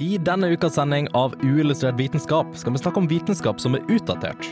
[0.00, 4.46] I denne ukas sending av Uillustrert vitenskap skal vi snakke om vitenskap som er utdatert.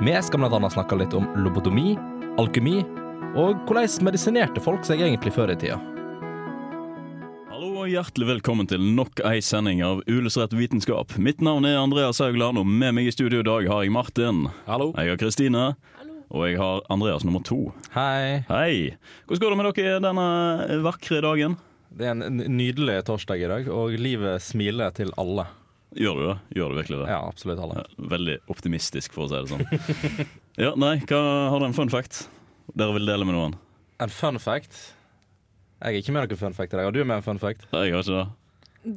[0.00, 0.70] Vi skal bl.a.
[0.72, 1.98] snakke litt om lobotomi,
[2.40, 2.78] alkemi
[3.36, 5.76] og hvordan medisinerte folk seg egentlig før i tida.
[7.52, 11.12] Hallo og hjertelig velkommen til nok ei sending av Uillustrert vitenskap.
[11.20, 14.46] Mitt navn er Andreas Haugland, og med meg i studio i dag har jeg Martin.
[14.64, 14.94] Hallo.
[14.96, 15.74] Jeg har Kristine.
[16.32, 17.66] Og jeg har Andreas nummer to.
[17.92, 18.46] Hei.
[18.48, 18.94] Hei.
[19.28, 20.30] Hvordan går det med dere denne
[20.88, 21.60] vakre dagen?
[21.90, 25.48] Det er en nydelig torsdag i dag, og livet smiler til alle.
[25.98, 26.36] Gjør du det?
[26.54, 27.08] Gjør du virkelig det?
[27.10, 27.82] Ja, absolutt alle.
[28.12, 29.64] Veldig optimistisk, for å si det sånn.
[30.64, 32.28] ja, nei, hva Har du en fun fact
[32.78, 33.56] dere vil dele med noen?
[34.00, 34.76] En fun fact?
[35.80, 36.86] Jeg er ikke med noen fun fact i dag.
[36.86, 37.66] Har du med en fun fact?
[37.74, 38.28] Nei, Jeg har ikke det.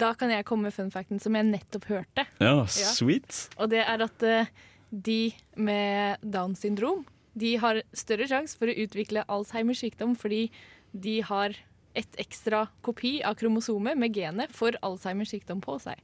[0.03, 2.23] Da kan jeg komme med fun facten som jeg nettopp hørte.
[2.39, 3.49] Ja, sweet.
[3.59, 4.51] Og det er at eh,
[4.93, 10.45] de med Downs syndrom de har større sjanse for å utvikle Alzheimers sykdom fordi
[10.93, 11.57] de har
[11.97, 15.99] et ekstra kopi av kromosomet med genet for Alzheimers sykdom på seg.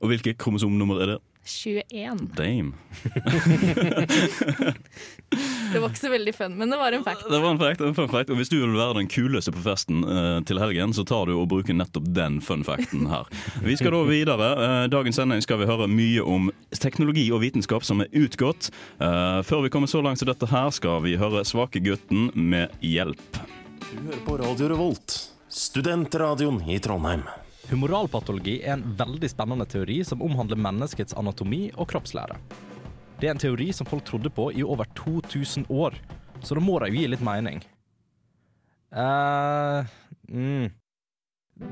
[0.00, 1.22] Og hvilket kromosomnummer er det?
[1.46, 2.18] 21.
[2.34, 2.72] Dame.
[5.72, 7.22] det var ikke så veldig fun, men det var en fact.
[7.30, 8.30] Det var en fact, en fun fact.
[8.34, 11.36] Og hvis du vil være den kuleste på festen uh, til helgen, så tar du
[11.36, 13.30] og bruker nettopp den fun facten her.
[13.62, 14.48] Vi skal da videre.
[14.58, 18.72] Uh, dagens sending skal vi høre mye om teknologi og vitenskap som er utgått.
[18.98, 22.74] Uh, før vi kommer så langt til dette her, skal vi høre Svake gutten med
[22.82, 23.38] Hjelp.
[23.86, 25.12] Du hører på Radio Revolt,
[25.48, 27.20] studentradioen i Trondheim.
[27.70, 32.34] Humoralpatologi er en veldig spennende teori som omhandler menneskets anatomi og kroppslære.
[33.20, 35.94] Det er en teori som folk trodde på i over 2000 år,
[36.42, 37.62] så da må det jo gi litt mening.
[38.90, 39.86] Uh,
[40.34, 40.66] mm.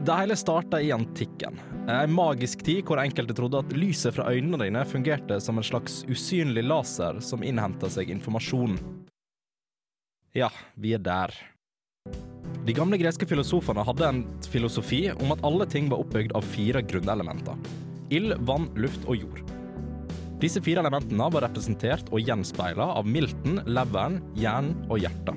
[0.07, 1.59] Det hele starta i antikken.
[1.91, 6.05] En magisk tid hvor enkelte trodde at lyset fra øynene dine fungerte som en slags
[6.07, 8.79] usynlig laser som innhenta seg informasjon.
[10.35, 11.35] Ja, vi er der.
[12.65, 16.81] De gamle greske filosofene hadde en filosofi om at alle ting var oppbygd av fire
[16.81, 17.59] grunnelementer.
[18.17, 19.43] Ild, vann, luft og jord.
[20.41, 25.37] Disse fire elementene var representert og gjenspeila av milten, leveren, hjernen og hjertet.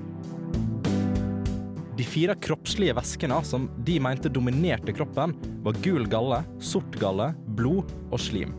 [1.98, 7.92] De fire kroppslige væskene som de mente dominerte kroppen, var gul galle, sort galle, blod
[8.08, 8.56] og slim.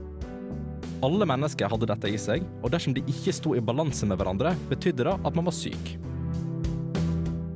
[1.06, 4.53] Alle mennesker hadde dette i seg, og dersom de ikke sto i balanse med hverandre,
[4.69, 5.95] betydde det at man var syk.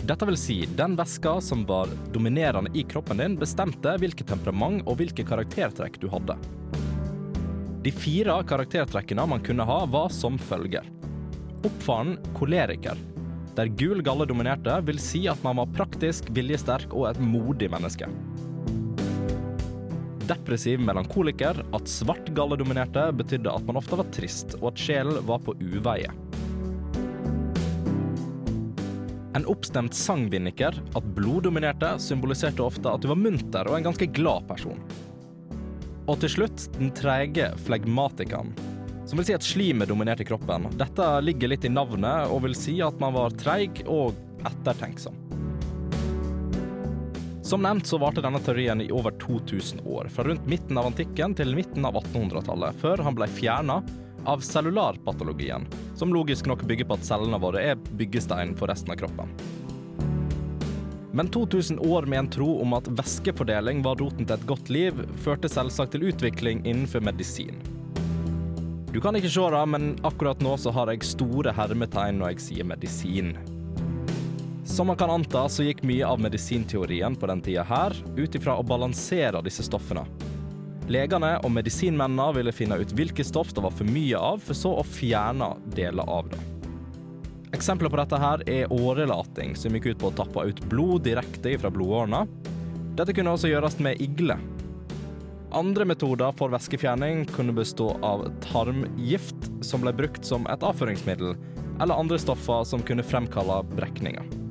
[0.03, 4.99] Dette vil si, den væska som var dominerende i kroppen din, bestemte hvilket temperament og
[4.99, 6.35] hvilke karaktertrekk du hadde.
[7.87, 10.89] De fire karaktertrekkene man kunne ha, var som følger.
[11.63, 12.99] Oppfaren koleriker,
[13.55, 18.11] der gul galle dominerte, vil si at man var praktisk, viljesterk og et modig menneske.
[20.27, 25.23] Depressiv melankoliker, at svart galle dominerte, betydde at man ofte var trist, og at sjelen
[25.31, 26.11] var på uveie.
[29.35, 34.11] En oppstemt sangvinniker, at blod dominerte, symboliserte ofte at du var munter og en ganske
[34.13, 34.83] glad person.
[36.05, 38.53] Og til slutt den trege flegmatikeren,
[39.09, 40.69] som vil si at slimet dominerte kroppen.
[40.77, 45.17] Dette ligger litt i navnet og vil si at man var treig og ettertenksom.
[47.43, 51.35] Som nevnt så varte denne teorien i over 2000 år, fra rundt midten av antikken
[51.37, 53.81] til midten av 1800-tallet, før han ble fjerna
[54.25, 55.67] av cellularpatologien,
[55.97, 59.33] som logisk nok bygger på at cellene våre er byggestein for resten av kroppen.
[61.13, 65.03] Men 2000 år med en tro om at væskefordeling var roten til et godt liv,
[65.21, 67.59] førte selvsagt til utvikling innenfor medisin.
[68.93, 72.45] Du kan ikke se det, men akkurat nå så har jeg store hermetegn når jeg
[72.47, 73.35] sier medisin.
[74.69, 78.57] Som man kan anta, så gikk mye av medisinteorien på den tida her ut ifra
[78.57, 80.07] å balansere disse stoffene.
[80.91, 84.73] Legene og medisinmennene ville finne ut hvilke stoff det var for mye av, for så
[84.81, 86.41] å fjerne deler av det.
[87.53, 91.53] Eksempler på dette her er årelating, som gikk ut på å tappe ut blod direkte
[91.61, 92.25] fra blodårene.
[92.97, 94.39] Dette kunne også gjøres med igle.
[95.53, 101.37] Andre metoder for væskefjerning kunne bestå av tarmgift, som ble brukt som et avføringsmiddel,
[101.77, 104.42] eller andre stoffer som kunne fremkalle brekninger.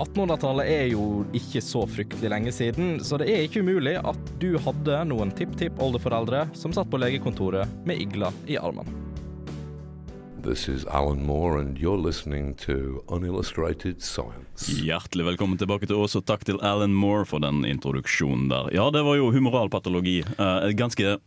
[0.00, 4.54] 1800-tallet er jo ikke så fryktelig lenge siden, så det er ikke umulig at du
[4.64, 8.88] hadde noen tipp-tipp-oldeforeldre som satt på legekontoret med igla i armen.
[10.42, 14.66] This is Alan Moore, and you're listening to Unillustrated Science.
[14.82, 18.72] Hjertelig velkommen tilbake til oss, og takk til Alan Moore for den introduksjonen der.
[18.74, 20.22] Ja, det var jo humoralpatologi.
[20.24, 21.18] Eh, et ganske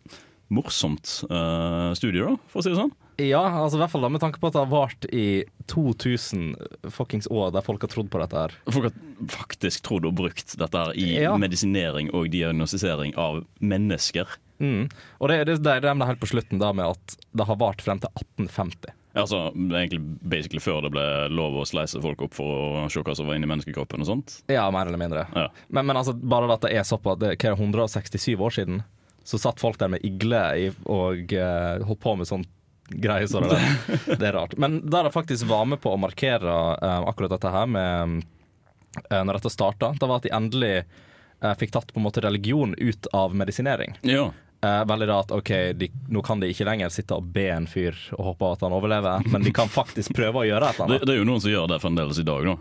[0.51, 2.91] morsomt uh, studie, da, for å si det sånn.
[3.21, 6.55] Ja, altså i hvert fall da med tanke på at det har vart i 2000
[6.91, 8.55] fuckings år der folk har trodd på dette her.
[8.67, 11.35] Folk har faktisk trodd og brukt dette her i ja.
[11.39, 14.27] medisinering og diagnostisering av mennesker.
[14.59, 14.87] Mm.
[15.19, 17.83] Og det, det, det, det er helt på slutten da med at det har vart
[17.83, 18.95] frem til 1850.
[19.15, 23.15] Altså, egentlig basically før det ble lov å sleise folk opp for å se hva
[23.15, 24.35] som var inni menneskekroppen og sånt.
[24.51, 25.23] Ja, mer eller mindre.
[25.31, 25.47] Ja.
[25.69, 28.83] Men, men altså, bare at det er såpass Det hva er det, 167 år siden,
[29.25, 30.43] så satt folk der med igle
[30.83, 32.43] og uh, holdt på med sånn
[32.87, 34.15] greier som det der.
[34.15, 34.57] Det er rart.
[34.57, 39.21] Men der jeg faktisk var med på å markere uh, akkurat dette her med uh,
[39.23, 42.75] Når dette starta, da var at de endelig uh, fikk tatt på en måte religion
[42.77, 43.97] ut av medisinering.
[44.01, 44.31] Ja.
[44.65, 48.31] Veldig rart, ok, de, Nå kan de ikke lenger sitte og be en fyr og
[48.31, 51.05] håpe at han overlever, men de kan faktisk prøve å gjøre et eller annet.
[51.05, 52.55] det er jo noen som gjør det fremdeles i dag, da.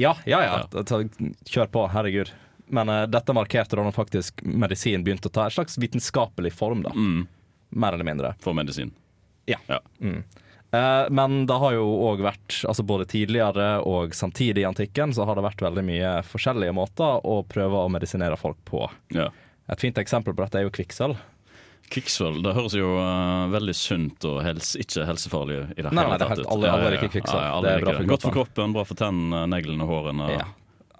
[0.00, 0.54] Ja, ja, ja.
[0.64, 1.00] ja.
[1.44, 2.32] kjør på, herregud.
[2.72, 6.94] Men dette markerte da når faktisk medisin begynte å ta en slags vitenskapelig form, da.
[6.96, 7.26] Mm,
[7.84, 8.32] Mer eller mindre.
[8.40, 8.94] for medisin.
[9.46, 9.58] Ja.
[9.68, 9.78] Ja.
[10.00, 10.24] Mm.
[10.72, 15.24] Eh, men det har jo òg vært, altså både tidligere og samtidig i antikken, så
[15.24, 18.88] har det vært veldig mye forskjellige måter å prøve å medisinere folk på.
[19.14, 19.30] ja.
[19.68, 21.16] Et fint eksempel på dette er jo kvikksølv.
[21.90, 26.38] Kvikksølv det høres jo uh, veldig sunt og helse, ikke helsefarlig i det hele tatt
[26.38, 26.46] ut.
[26.50, 27.40] alle- alle liker kvikksølv.
[27.42, 28.54] Ja, ja, Det er bra for Godt for kroppen.
[28.54, 30.28] kroppen, bra for tennene, neglene, hårene.
[30.36, 30.44] Ja.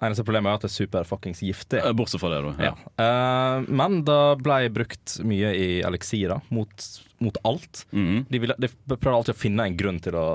[0.05, 1.81] Eneste problemet er at det er super fuckings giftig.
[1.81, 2.69] Eh, Bortsett fra det, da.
[2.69, 2.73] Ja.
[3.01, 6.89] Eh, men det ble brukt mye i eliksirer mot,
[7.25, 7.87] mot alt.
[7.97, 8.27] Mhm.
[8.29, 10.27] De, ville, de prøvde alltid å finne en grunn til å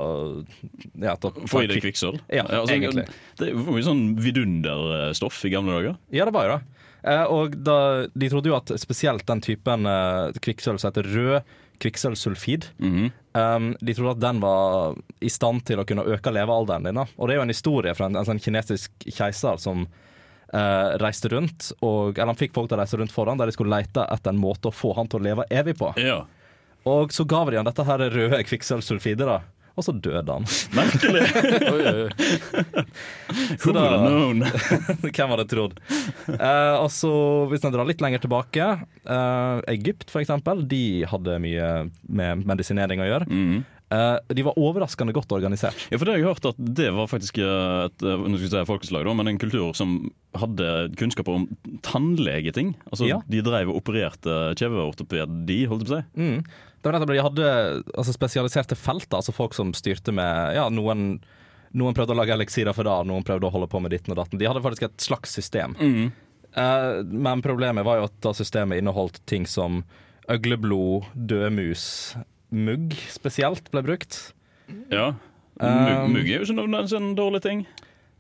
[0.98, 2.24] ja, Få i deg kvikksølv?
[2.34, 3.06] Ja, egentlig.
[3.38, 6.00] Det var mye sånn vidunderstoff i gamle dager.
[6.10, 6.88] Ja, det var jo det.
[7.02, 7.78] Uh, og da,
[8.14, 13.10] de trodde jo at spesielt den typen uh, kvikksølv som heter rød kvikksølvsulfid Mhm.
[13.38, 16.96] um, De trodde at den var i stand til å kunne øke levealderen din.
[17.02, 17.06] Da.
[17.18, 19.86] Og det er jo en historie fra en, en sånn kinesisk keiser som
[20.54, 23.56] uh, reiste rundt, og, eller han fikk folk til å reise rundt foran, der de
[23.56, 25.94] skulle lete etter en måte å få han til å leve evig på.
[26.02, 26.22] Ja.
[26.90, 29.42] Og så ga de han dette her røde kvikksølvsulfidet.
[29.80, 30.46] Og så døde han.
[30.76, 31.24] Merkelig.
[33.62, 34.44] Så Who would have da, known?
[35.16, 35.78] hvem hadde trodd?
[36.28, 37.12] Eh, og så,
[37.52, 41.70] hvis en drar litt lenger tilbake eh, Egypt, eksempel, de hadde mye
[42.12, 43.30] med medisinering å gjøre.
[43.32, 43.62] Mm.
[43.92, 45.76] Eh, de var overraskende godt organisert.
[45.92, 48.48] Ja, for det har jeg hørt at det var faktisk eh, et eh, nå skal
[48.48, 49.98] jeg si folkeslag, da, men en kultur som
[50.40, 50.68] hadde
[51.00, 51.48] kunnskaper om
[51.84, 52.76] tannlegeting.
[52.92, 53.20] Altså, Ja.
[53.32, 56.06] De drev og opererte kjeveortopedi, holdt jeg på å si.
[56.24, 56.70] Mm.
[56.82, 57.48] Det var nettopp De hadde
[57.94, 61.20] altså, spesialiserte felt, altså folk som styrte med ja, noen,
[61.78, 64.22] noen prøvde å lage eliksirer for det, noen prøvde å holde på med ditten og
[64.24, 64.42] datten.
[64.42, 65.78] De hadde faktisk et slags system.
[65.80, 69.84] Eh, men problemet var jo at systemet inneholdt ting som
[70.32, 71.86] øgleblod, dødmus,
[72.52, 74.20] mugg spesielt ble brukt.
[74.92, 75.14] Ja.
[75.62, 77.66] Um, mugg er jo ikke noen sånn dårlig ting.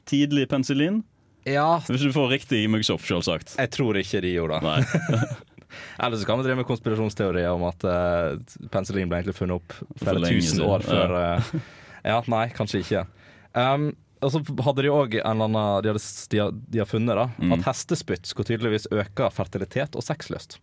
[0.10, 1.02] Tidlig penicillin.
[1.50, 3.56] Ja, Hvis du får riktig muggsopp, selvsagt.
[3.58, 5.22] jeg tror ikke de gjorde det.
[6.00, 8.38] Eller så kan vi drive med konspirasjonsteorier om at uh,
[8.74, 11.52] penicillin ble egentlig funnet opp flere tusen år før uh,
[12.12, 13.04] Ja, nei, kanskje ikke.
[13.54, 13.92] Um,
[14.22, 17.54] og så hadde de òg en eller annen De, hadde, de, har, funnet da Mm.
[17.58, 20.60] at hestespytt skulle tydeligvis øke fertilitet og sexlyst.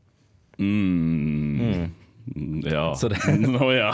[0.59, 1.91] Mm.
[2.67, 2.95] Ja.
[2.95, 3.93] Så det- Nå, ja.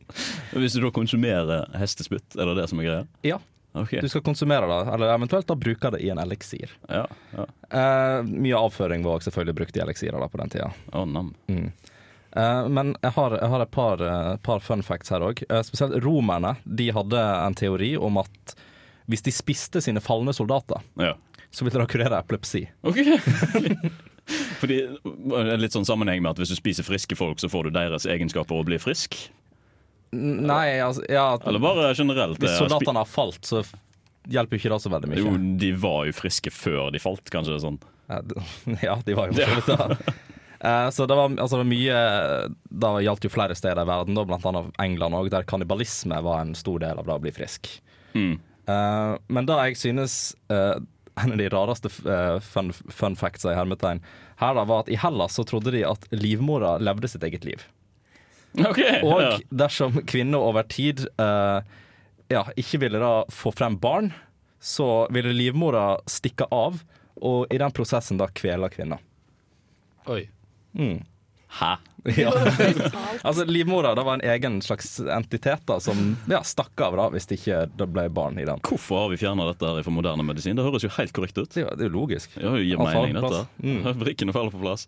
[0.52, 3.04] Hvis du da konsumerer hestespytt, er det det som er greia?
[3.26, 3.38] Ja,
[3.72, 3.92] Ok.
[4.02, 6.70] du skal konsumere det, eller eventuelt da bruke det i en eliksir.
[6.88, 7.04] Ja,
[7.36, 7.44] ja.
[7.70, 10.72] Eh, mye avføring var selvfølgelig brukt i eliksirer da på den tida.
[10.92, 11.06] Oh.
[11.06, 11.68] Mm.
[12.36, 15.44] Eh, men jeg har, jeg har et par, eh, par fun facts her òg.
[15.64, 18.56] spesielt romerne de hadde en teori om at
[19.10, 21.14] hvis de spiste sine falne soldater, Ja.
[21.50, 22.68] så ville det kurere epilepsi.
[22.82, 23.18] Okay.
[24.60, 27.70] Fordi er litt sånn sammenheng med at hvis du spiser friske folk, så får du
[27.74, 29.16] deres egenskaper og blir frisk?
[30.12, 32.38] Nei, altså ja, Eller bare generelt?
[32.38, 33.62] Hvis det er soldatene har falt, så
[34.30, 35.22] hjelper jo ikke det så veldig mye.
[35.22, 37.60] Jo, de var jo friske før de falt, kanskje.
[37.62, 37.78] sånn
[38.82, 40.14] Ja, de var jo for så det.
[40.60, 42.00] Eh, Så det var, altså mye
[42.68, 46.54] Det gjaldt jo flere steder i verden, blant annet England òg, der kannibalisme var en
[46.58, 47.70] stor del av det å bli frisk.
[48.14, 48.38] mm.
[48.70, 50.76] Eh, men da jeg synes eh,
[51.24, 54.02] en av de rareste eh, fun, fun facts i hermetegn
[54.40, 57.64] her da, var at i Hellas så trodde de at livmora levde sitt eget liv.
[58.70, 58.80] OK!
[59.06, 59.34] Og ja.
[59.64, 61.60] dersom kvinner over tid eh,
[62.30, 64.12] ja, ikke ville da få frem barn,
[64.60, 66.80] så ville livmora stikke av,
[67.20, 69.00] og i den prosessen da kvele kvinner.
[70.10, 70.24] Oi.
[70.78, 71.00] Mm.
[71.60, 71.76] Hæ?
[72.16, 72.30] Ja.
[73.28, 77.26] altså Livmora det var en egen slags entitet da, som ja, stakk av da, hvis
[77.28, 78.62] det ikke det ble barn i den.
[78.64, 80.56] Hvorfor har vi fjerna dette her fra moderne medisin?
[80.56, 81.50] Det høres jo helt korrekt ut.
[81.52, 82.38] Det er jo- det er jo logisk.
[82.40, 83.42] Ja, det gir mening, dette.
[83.60, 83.90] Mm.
[84.04, 84.86] Brikkene faller på plass.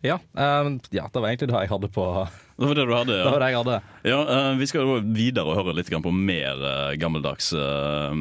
[0.00, 2.04] Ja, um, ja, det var egentlig det jeg hadde på
[2.56, 3.40] Det var det du hadde, Det var ja.
[3.42, 3.80] det jeg hadde.
[4.08, 8.16] ja uh, vi skal gå videre og høre litt på mer uh, gammeldags uh,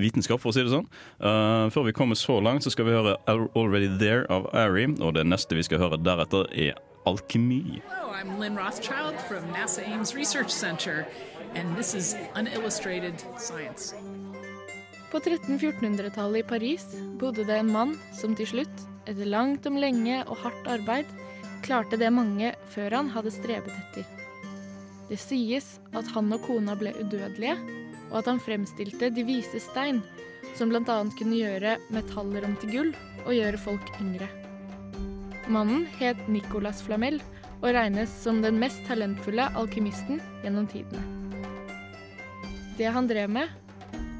[0.00, 0.86] vitenskap, for å si det sånn.
[1.20, 4.86] Eh, før vi kommer så langt, så skal vi høre 'Already There' av Ari.
[5.00, 6.74] Og det neste vi skal høre deretter, er
[7.06, 7.82] alkemi.
[7.88, 11.06] Hello, I'm Lynn Rothschild from NASA Ames Research Center,
[11.54, 13.94] and this is Unillustrated Science.
[15.10, 16.86] På 1300-1400-tallet i Paris
[17.18, 21.10] bodde det en mann som til slutt, etter langt om lenge og hardt arbeid,
[21.64, 24.06] klarte det mange før han hadde strebet etter.
[25.10, 27.56] Det sies at han og kona ble udødelige,
[28.10, 30.00] og at han fremstilte de vise stein,
[30.58, 30.82] som bl.a.
[31.18, 32.92] kunne gjøre metaller om til gull
[33.24, 34.28] og gjøre folk yngre.
[35.50, 37.18] Mannen het Nicolas Flamel
[37.60, 41.02] og regnes som den mest talentfulle alkymisten gjennom tidene.
[42.78, 43.50] Det han drev med,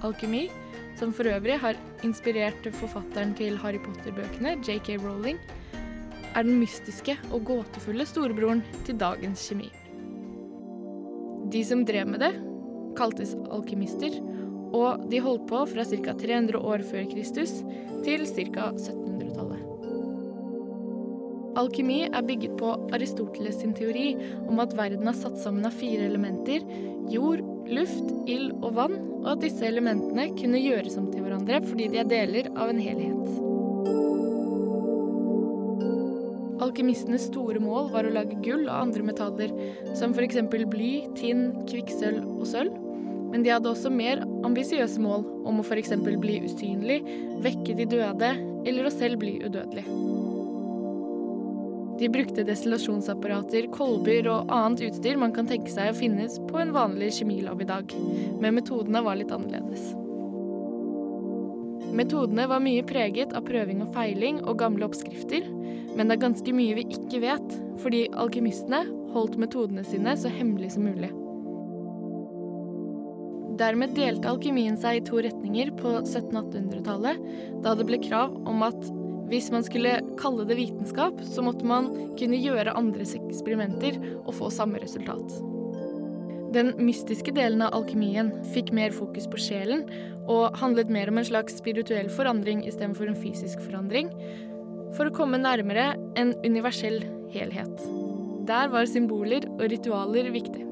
[0.05, 0.49] alkymi,
[1.00, 5.40] som for øvrig har inspirert forfatteren til Harry Potter-bøkene, JK Rowling,
[6.37, 9.71] er den mystiske og gåtefulle storebroren til dagens kjemi.
[11.50, 12.35] De som drev med det,
[12.99, 14.21] kaltes alkymister,
[14.76, 16.14] og de holdt på fra ca.
[16.14, 17.57] 300 år før Kristus
[18.07, 18.71] til ca.
[18.76, 19.66] 1700-tallet.
[21.59, 24.12] Alkymi er bygget på Aristoteles sin teori
[24.47, 26.62] om at verden er satt sammen av fire elementer
[27.11, 31.89] jord, luft, ild og vann, og at disse elementene kunne gjøres om til hverandre fordi
[31.93, 33.41] de er deler av en helhet.
[36.61, 39.53] Alkymistenes store mål var å lage gull og andre metaller,
[39.97, 40.43] som f.eks.
[40.50, 42.77] bly, tinn, kvikksølv og sølv.
[43.31, 45.95] Men de hadde også mer ambisiøse mål om å f.eks.
[46.05, 47.00] bli usynlig,
[47.45, 48.35] vekke de døde
[48.67, 49.87] eller å selv bli udødelig.
[52.00, 56.73] De brukte destillasjonsapparater, kolber og annet utstyr man kan tenke seg å finnes på en
[56.73, 57.92] vanlig kjemilab i dag,
[58.40, 59.90] men metodene var litt annerledes.
[61.92, 65.45] Metodene var mye preget av prøving og feiling og gamle oppskrifter,
[65.92, 70.73] men det er ganske mye vi ikke vet, fordi alkymistene holdt metodene sine så hemmelig
[70.76, 71.11] som mulig.
[73.61, 77.21] Dermed delte alkymien seg i to retninger på 1700-1800-tallet,
[77.61, 78.88] da det ble krav om at
[79.31, 84.51] hvis man skulle kalle det vitenskap, så måtte man kunne gjøre andres eksperimenter og få
[84.55, 85.39] samme resultat.
[86.51, 89.85] Den mystiske delen av alkymien fikk mer fokus på sjelen
[90.31, 94.11] og handlet mer om en slags spirituell forandring istedenfor en fysisk forandring,
[94.99, 97.87] for å komme nærmere en universell helhet.
[98.51, 100.67] Der var symboler og ritualer viktig.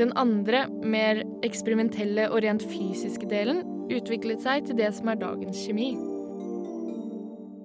[0.00, 5.62] Den andre, mer eksperimentelle og rent fysiske delen utviklet seg til det som er dagens
[5.62, 5.92] kjemi.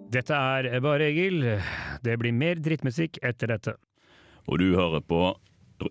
[0.08, 1.42] Dette er Bare Egil.
[2.04, 3.74] Det blir mer drittmusikk etter dette.
[4.48, 5.34] Og du hører på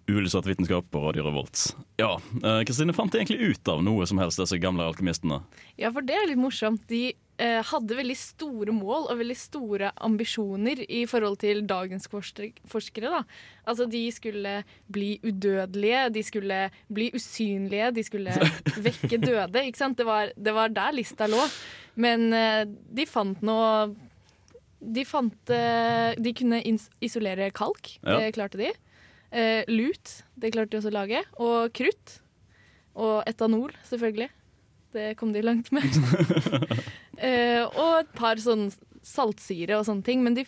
[0.09, 1.77] Uillustrert vitenskap på Radio Revolt.
[2.01, 5.43] Ja, eh, Kristine, fant egentlig ut av noe som helst, disse gamle alkymistene?
[5.79, 6.83] Ja, for det er litt morsomt.
[6.91, 13.11] De hadde veldig store mål og veldig store ambisjoner i forhold til dagens forskere.
[13.13, 13.21] Da.
[13.69, 14.55] Altså, de skulle
[14.93, 18.37] bli udødelige, de skulle bli usynlige, de skulle
[18.89, 19.67] vekke døde.
[19.67, 19.99] Ikke sant?
[19.99, 21.43] Det var, det var der lista lå.
[21.97, 23.95] Men eh, de fant noe
[24.81, 26.61] De fant eh, De kunne
[27.01, 27.97] isolere kalk.
[28.03, 28.21] Ja.
[28.21, 28.73] Det klarte de.
[29.33, 31.23] Eh, lut, det klarte de også å lage.
[31.43, 32.19] Og krutt.
[32.97, 34.31] Og etanol, selvfølgelig.
[34.97, 35.85] Det kom de langt med.
[37.19, 38.69] Eh, og et par sånn
[39.07, 40.23] saltsyre og sånne ting.
[40.27, 40.45] Men de,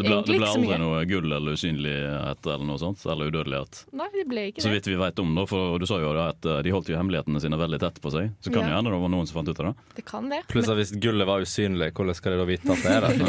[0.00, 3.02] Det ble, det ble aldri noe gull eller usynlighet eller noe sånt?
[3.10, 3.80] Eller udødelighet?
[3.92, 4.64] nei, det ble ikke det.
[4.64, 6.88] Så vidt vi vet om, da, for du sa jo da at eh, de holdt
[6.88, 8.30] jo hemmelighetene sine veldig tett på seg.
[8.40, 8.70] Så kan Ja.
[8.70, 9.74] jo hende det var noen som fant ut av det.
[9.98, 10.40] Det kan det.
[10.48, 13.28] Pluss at hvis gullet var usynlig, hvordan skal de da vite at det er det?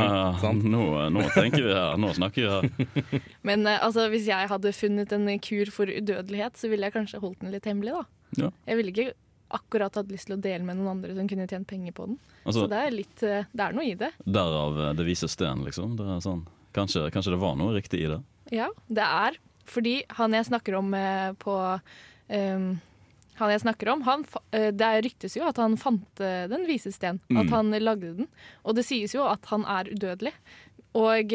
[0.00, 0.84] ja, nå,
[1.18, 3.24] nå tenker vi her, nå snakker vi her.
[3.50, 7.20] Men eh, altså, hvis jeg hadde funnet en kur for udødelighet, så ville jeg kanskje
[7.20, 8.06] holdt den litt hemmelig, da.
[8.46, 8.50] Ja.
[8.70, 9.12] Jeg ville ikke
[9.56, 12.18] akkurat hadde lyst til å dele med noen andre som kunne tjent penger på den.
[12.44, 14.10] Altså, Så det er litt eh, Det er noe i det.
[14.24, 15.96] Derav eh, det vise sten, liksom.
[15.98, 16.44] Det er sånn.
[16.76, 18.20] kanskje, kanskje det var noe riktig i det.
[18.54, 19.40] Ja, det er
[19.70, 22.70] fordi han jeg snakker om eh, på um,
[23.40, 27.22] han jeg snakker om, han, Det ryktes jo at han fant den vise sten.
[27.30, 27.38] Mm.
[27.40, 28.26] At han lagde den.
[28.68, 30.34] Og det sies jo at han er udødelig.
[31.00, 31.32] Og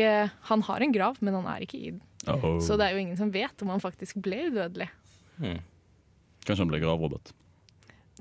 [0.51, 2.03] han har en grav, men han er ikke i den.
[2.29, 2.60] Oh.
[2.62, 4.91] Så det er jo ingen som vet om han faktisk ble udødelig.
[6.45, 7.34] Kanskje han ble gravrobot.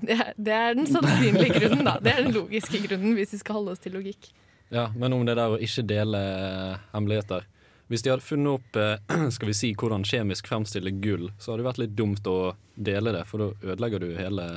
[0.01, 1.97] Det er, det er den sannsynlige grunnen, da.
[2.03, 4.31] Det er den logiske grunnen, hvis vi skal holde oss til logikk.
[4.73, 7.43] Ja, men om det der å ikke dele eh, hemmeligheter
[7.85, 11.61] Hvis de hadde funnet opp eh, skal vi si, hvordan kjemisk fremstille gull, så hadde
[11.61, 12.39] det vært litt dumt å
[12.75, 14.49] dele det, for da ødelegger du hele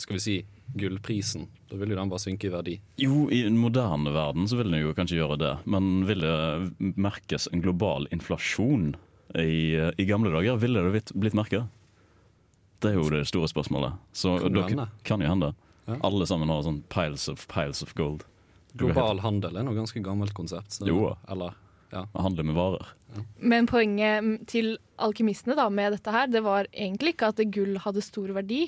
[0.00, 0.36] skal vi si,
[0.74, 1.44] gullprisen.
[1.70, 2.78] Da vil jo den bare synke i verdi.
[2.98, 6.96] Jo, i en moderne verden så vil den jo kanskje gjøre det, men vil det
[6.96, 8.94] merkes en global inflasjon
[9.38, 10.58] i, i gamle dager?
[10.64, 11.68] Ville det blitt merket?
[12.82, 13.98] Det er jo det store spørsmålet.
[14.16, 14.88] Så Kan dere hende.
[15.06, 15.52] kan jo hende.
[15.86, 15.96] Ja.
[16.06, 18.24] Alle sammen har sånn piles of, piles of gold.
[18.78, 20.78] Global handel er noe ganske gammelt konsept.
[20.78, 21.12] Så, Jo.
[21.30, 21.54] Eller,
[21.92, 22.06] ja.
[22.16, 22.86] Handle med varer.
[23.36, 28.00] Men poenget til alkymistene da, med dette her, det var egentlig ikke at gull hadde
[28.04, 28.62] stor verdi,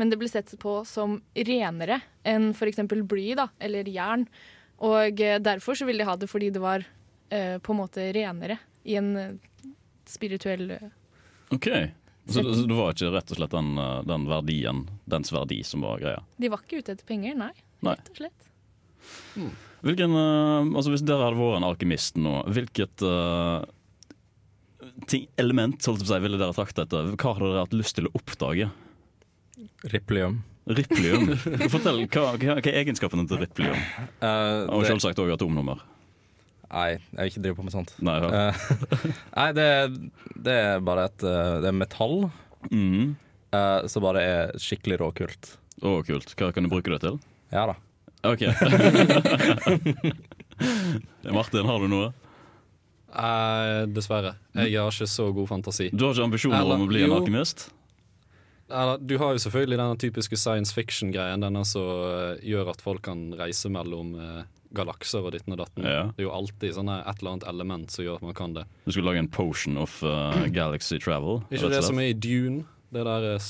[0.00, 2.80] men det ble sett på som renere enn f.eks.
[2.88, 4.24] bly da, eller jern.
[4.80, 6.86] Og eh, derfor så ville de ha det fordi det var
[7.28, 8.56] eh, på en måte renere
[8.88, 9.34] i en eh,
[10.08, 10.88] spirituell eh,
[11.52, 11.68] OK.
[12.28, 15.82] Så, så det var ikke rett og slett den, eh, den verdien, dens verdi, som
[15.86, 16.20] var greia?
[16.36, 17.50] De var ikke ute etter penger, nei.
[17.86, 17.96] Nei.
[17.96, 18.46] Rett og slett.
[19.80, 23.64] Hvilken, eh, altså Hvis dere hadde vært en alkymist nå, hvilket uh,
[25.08, 27.14] ting, element holdt på å si, ville dere trakte etter?
[27.16, 28.68] Hva hadde dere hatt lyst til å oppdage?
[29.90, 30.42] Riplium.
[30.70, 31.32] Riplium.
[31.72, 33.80] Fortell, hva, hva, hva er egenskapene til riplium?
[34.20, 35.80] Uh, Og selvsagt òg atomnummer.
[36.70, 37.90] Nei, jeg vil ikke drive på med sånt.
[38.06, 38.28] Nei, ja.
[38.50, 38.54] Eh,
[39.38, 39.66] nei, det,
[40.46, 42.16] det er bare et eh, Det er metall
[42.70, 43.14] Mm.
[43.56, 45.54] uh, som bare er skikkelig råkult.
[45.80, 46.34] Å, kult.
[46.36, 47.14] Hva kan du bruke det til?
[47.54, 47.74] Ja da.
[48.28, 48.42] OK.
[51.32, 52.10] Martin, har du noe?
[53.10, 54.34] Uh, dessverre.
[54.54, 55.88] Jeg har ikke så god fantasi.
[55.92, 57.70] Du har ikke ambisjoner Eller, om å bli en alkymist?
[59.02, 61.40] Du har jo selvfølgelig denne typiske science fiction-greien.
[61.42, 64.44] Denne som gjør at folk kan reise mellom eh,
[64.76, 65.86] galakser og ditten og datten.
[65.86, 66.02] Ja.
[66.14, 68.66] Det er jo alltid sånne et eller annet element som gjør at man kan det.
[68.86, 71.42] Du skulle lage en potion of uh, galaxy travel?
[71.50, 72.64] Ikke det som er i Dune?
[72.90, 73.44] Det der er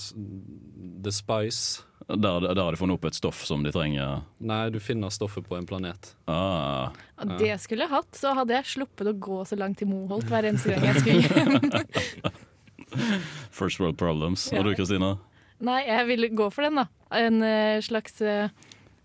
[1.00, 1.82] The Spice.
[2.10, 4.24] Der, der har de funnet opp et stoff som de trenger.
[4.42, 6.14] Nei, du finner stoffet på en planet.
[6.28, 7.36] Ah, Ja.
[7.38, 10.48] det skulle jeg hatt, så hadde jeg sluppet å gå så langt til Moholt hver
[10.48, 12.32] eneste gang jeg skulle hjem.
[13.60, 14.48] first world problems.
[14.52, 14.62] Ja.
[14.66, 15.14] Du, Kristina?
[15.60, 16.86] Nei, jeg ville gå for den, da.
[17.14, 18.48] En eh, slags eh,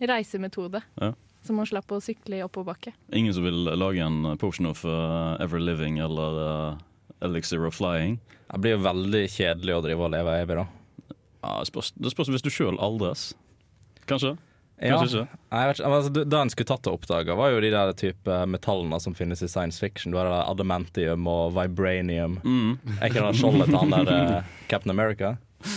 [0.01, 0.81] reisemetode.
[1.01, 1.12] Ja.
[1.46, 2.96] Så man slapp å sykle i oppoverbakke.
[3.14, 6.80] Ingen som vil lage en potion of uh, ever living eller uh,
[7.25, 8.18] elixir of flying?
[8.50, 10.66] Det blir jo veldig kjedelig å drive og leve evig, da.
[11.46, 13.28] Ja, det spørs, det spørs hvis du sjøl aldres.
[14.10, 14.34] Kanskje?
[14.82, 14.98] Ja.
[14.98, 15.38] Kanskje ikke?
[15.56, 19.00] Vet ikke, altså, det- en skulle tatt og oppdaga, var jo de der type metallene
[19.00, 20.12] som finnes i science fiction.
[20.12, 22.40] Du har det adamantium og vibranium.
[22.44, 22.74] Mm.
[23.00, 25.38] Er ikke det skjoldet til han der eh, Captain America?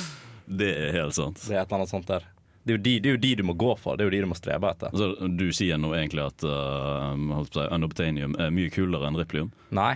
[0.48, 1.36] Det er helt sant.
[1.44, 2.24] Det er et eller annet sånt der.
[2.68, 3.96] Det er, de, det er jo de du må gå for.
[3.96, 4.92] Det er jo de du må strebe etter.
[4.92, 9.48] Så du sier nå egentlig at uh, si, unobtainium er mye kulere enn riplium?
[9.74, 9.94] Nei.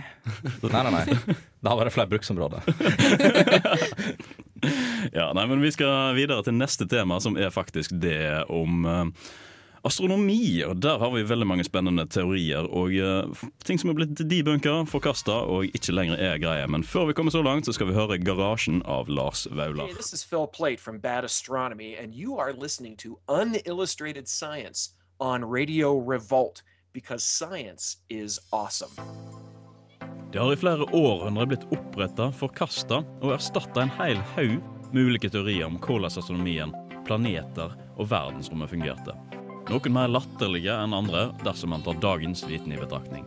[0.63, 1.37] Nei, nei, nei.
[1.63, 2.65] Det har vært flere bruksområder.
[5.11, 9.31] Ja, nei, men Vi skal videre til neste tema, som er faktisk det om eh,
[9.83, 10.63] astronomi.
[10.63, 14.83] og Der har vi veldig mange spennende teorier og uh, ting som er blitt debunka,
[14.89, 16.67] forkasta og ikke lenger er greie.
[16.67, 19.87] Men før vi kommer så langt, så skal vi høre Garasjen av Lars Vaular.
[19.87, 24.91] Hey, this is Phil Plate from Bad Astronomy, and you are listening to Unillustrated Science
[25.19, 26.63] on Radio Revolt
[26.93, 28.91] because science is awesome.
[30.31, 34.55] Det har i flere århundrer blitt oppretta, forkasta og erstatta en hel haug
[34.93, 36.73] med ulike teorier om hvordan astronomien,
[37.05, 39.13] planeter og verdensrommet fungerte.
[39.69, 43.23] Noen mer latterlige enn andre dersom man tar dagens viten i betraktning.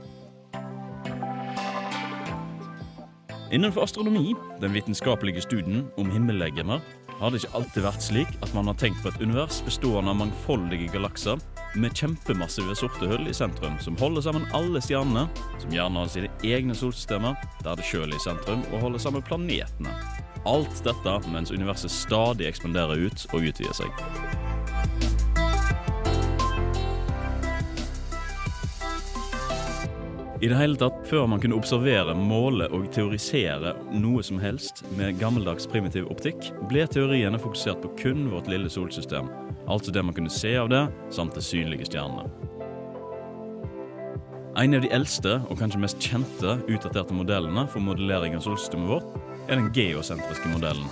[3.54, 6.82] Innenfor astronomi, den vitenskapelige studien om himmellegemer,
[7.16, 10.18] har det ikke alltid vært slik at man har tenkt på et univers bestående av
[10.20, 11.40] mangfoldige galakser
[11.80, 15.24] med kjempemassive sorte hull i sentrum, som holder sammen alle stjernene,
[15.62, 19.24] som gjerne har sine egne solsystemer, der det sjøl er i sentrum, og holder sammen
[19.24, 19.94] planetene.
[20.46, 25.15] Alt dette mens universet stadig ekspanderer ut og utvider seg.
[30.36, 35.16] I det hele tatt, før man kunne observere, måle og teorisere noe som helst med
[35.16, 39.30] gammeldags primitiv optikk, ble teoriene fokusert på kun vårt lille solsystem,
[39.64, 42.28] altså det man kunne se av det, samt de synlige stjernene.
[44.60, 49.16] En av de eldste og kanskje mest kjente utdaterte modellene for modellering av solsystemet vårt
[49.48, 50.88] er den geosentriske modellen,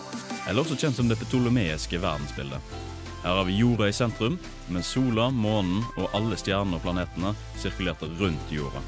[0.48, 2.76] eller også kjent som det petolomeiske verdensbildet.
[3.24, 4.40] Her har vi jorda i sentrum,
[4.72, 8.80] mens sola, månen og alle stjernene og planetene sirkulerte rundt jorda.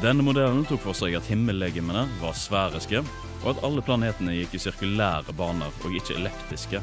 [0.00, 3.02] Denne modellen tok for seg at himmellegemene var sfæriske,
[3.42, 6.80] og at alle planetene gikk i sirkulære baner og ikke elliptiske.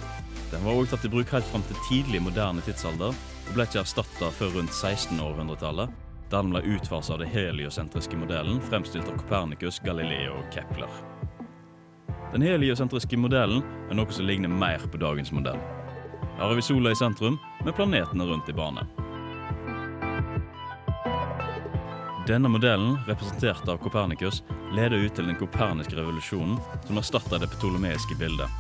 [0.52, 3.82] Den var også tatt i bruk helt fram til tidlig moderne tidsalder, og ble ikke
[3.82, 5.96] erstatta før rundt 1600-tallet,
[6.30, 11.02] der den ble utfasa av den heliosentriske modellen fremstilt av Copernicus, Galileo og Kepler.
[12.36, 15.58] Den heliosentriske modellen er noe som ligner mer på dagens modell.
[16.38, 18.86] Her har vi sola i sentrum, med planetene rundt i bane.
[22.28, 24.42] Denne modellen, representert av Kopernikus,
[24.76, 28.52] leder ut til den koperniske revolusjonen, som erstatter det ptolemeiske bildet.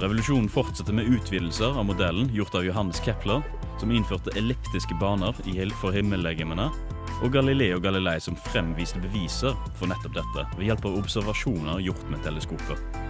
[0.00, 3.44] Revolusjonen fortsetter med utvidelser av modellen gjort av Johannes Kepler,
[3.80, 5.36] som innførte elliptiske baner
[5.82, 6.70] for himmellegemene,
[7.20, 12.24] og Galileo Galilei som fremviste beviser for nettopp dette ved hjelp av observasjoner gjort med
[12.24, 13.01] teleskoper.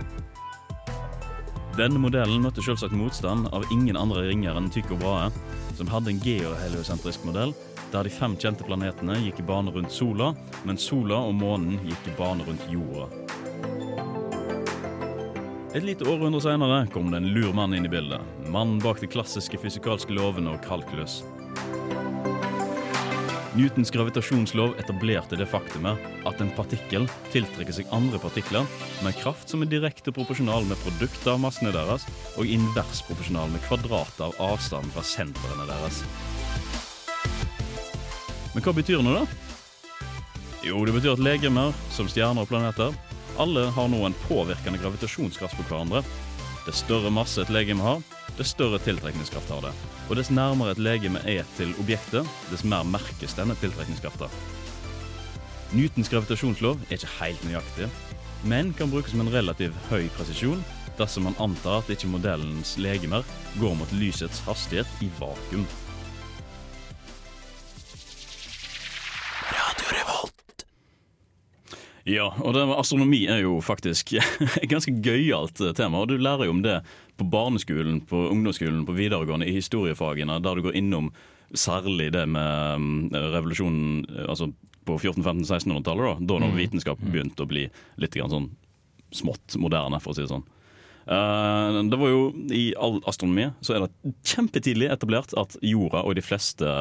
[1.72, 5.30] Denne modellen møtte selvsagt motstand av ingen andre ringer enn Tycho Brahe,
[5.78, 7.54] som hadde en geoheliosentrisk modell
[7.92, 10.30] der de fem kjente planetene gikk i bane rundt sola,
[10.68, 13.08] mens sola og månen gikk i bane rundt jorda.
[15.72, 18.20] Et lite århundre senere kom det en lur mann inn i bildet.
[18.52, 21.22] Mannen bak de klassiske fysikalske lovene og kalkulus.
[23.52, 28.64] Newtons gravitasjonslov etablerte det faktumet at en partikkel tiltrekker seg andre partikler
[29.02, 32.06] med en kraft som er direkte proporsjonal med produktet av massene deres,
[32.40, 36.00] og invers proporsjonal med kvadratet av avstanden fra sentrene deres.
[38.54, 39.26] Men hva betyr nå, da?
[40.64, 42.96] Jo, det betyr at legemer, som stjerner og planeter,
[43.42, 46.00] alle har nå en påvirkende gravitasjonskraft på hverandre.
[46.64, 48.00] Det større masse et legeme har,
[48.38, 49.72] dess større tiltrekningskraft har det.
[50.08, 54.30] Og dess nærmere et legeme er til objektet, dess mer merkes denne tiltrekningskrafta.
[55.72, 57.88] Newtons gravitasjonslov er ikke helt nøyaktig,
[58.44, 60.64] men kan brukes med en relativt høy presisjon
[60.98, 63.24] dersom man antar at ikke modellens legemer
[63.60, 65.64] går mot lysets hastighet i vakuum.
[72.08, 74.14] Ja, og det astronomi er jo faktisk
[74.62, 76.02] et ganske gøyalt eh, tema.
[76.02, 76.80] Og du lærer jo om det
[77.20, 81.12] på barneskolen, på ungdomsskolen, på videregående, i historiefagene, der du går innom
[81.54, 84.50] særlig det med mm, revolusjonen eh, altså
[84.88, 87.68] på 1400-1500-1600-tallet, da, da når vitenskap begynte å bli
[88.02, 88.50] litt grann sånn
[89.14, 90.42] smått moderne, for å si det sånn.
[91.02, 92.18] Uh, det var jo
[92.54, 96.74] I all astronomi så er det kjempetidlig etablert at jorda og de fleste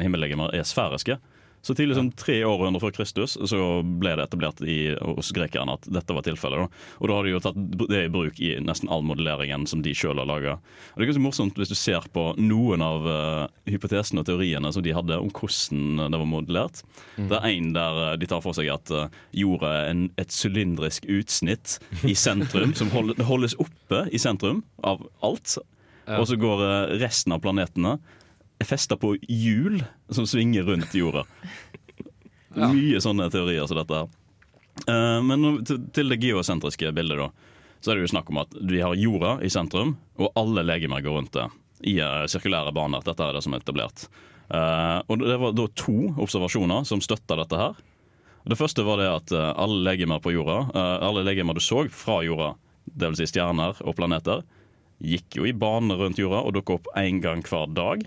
[0.00, 1.18] himmellegemer er sfæriske.
[1.66, 5.88] Så tidlig som tre århundrer før Kristus så ble det etablert i, hos grekerne at
[5.90, 6.62] dette var tilfellet.
[6.62, 6.84] da.
[7.00, 7.58] Og da har de jo tatt
[7.90, 10.54] det i bruk i nesten all modelleringen som de sjøl har laga.
[10.94, 14.84] Det er ganske morsomt hvis du ser på noen av uh, hypotesene og teoriene som
[14.86, 16.84] de hadde om hvordan det var modellert.
[17.18, 20.30] Det er en der uh, de tar for seg at uh, jorda er en, et
[20.30, 25.58] sylindrisk utsnitt i sentrum, som hold, holdes oppe i sentrum av alt.
[26.14, 26.62] Og så går
[27.02, 27.96] resten av planetene
[28.64, 31.24] festa på hjul som svinger rundt jorda.
[32.56, 34.06] Mye sånne teorier som dette.
[34.88, 37.30] Eh, men til- det geosentriske bildet, da,
[37.80, 41.04] så er det jo snakk om at vi har jorda i sentrum, og alle legemer
[41.04, 41.48] går rundt det
[41.84, 43.04] i eh, sirkulære baner.
[43.04, 44.08] Dette er det som er etablert.
[44.46, 47.72] Uh, og det var da to observasjoner som støtta dette her.
[48.46, 50.70] Det første var det at alle legemer på jorda,
[51.02, 52.52] alle legemer du så fra jorda,
[52.86, 53.18] dvs.
[53.18, 54.44] Si stjerner og planeter,
[55.02, 58.06] gikk jo i bane rundt jorda og dukka opp én gang hver dag.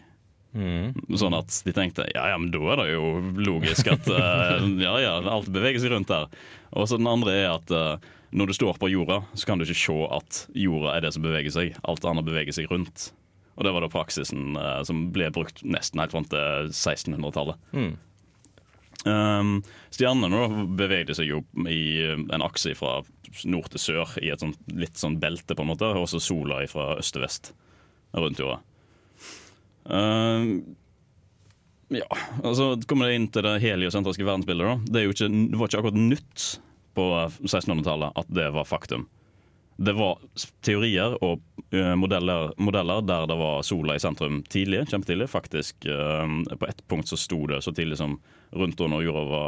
[0.49, 4.95] Sånn at de tenkte ja, ja, men da er det jo logisk at uh, ja,
[5.03, 6.25] ja, alt beveger seg rundt der.
[6.73, 9.65] Og så den andre er at uh, når du står på jorda, så kan du
[9.65, 11.77] ikke se at jorda er det som beveger seg.
[11.85, 13.11] Alt annet beveger seg rundt.
[13.59, 17.59] Og det var da praksisen uh, som ble brukt nesten helt fram til 1600-tallet.
[19.07, 19.59] Um,
[19.95, 22.97] stjernene bevegde seg jo i en akse fra
[23.47, 26.59] nord til sør i et sånt, litt sånn belte, på en måte, og så sola
[26.67, 27.53] fra øst til vest
[28.17, 28.59] rundt jorda.
[29.89, 30.75] Um,
[31.89, 32.05] ja,
[32.45, 34.67] altså kommer det inn til det heliosentriske verdensbildet.
[34.67, 36.49] da Det, ikke, det var ikke akkurat nytt
[36.97, 37.05] på
[37.47, 39.07] 1600-tallet at det var faktum.
[39.79, 40.19] Det var
[40.65, 41.39] teorier og
[41.73, 44.85] uh, modeller, modeller der det var sola i sentrum tidlig.
[44.91, 45.29] kjempetidlig.
[45.31, 46.27] Faktisk uh,
[46.59, 48.19] På ett punkt så sto det så tidlig som
[48.51, 49.43] rundt når jorda,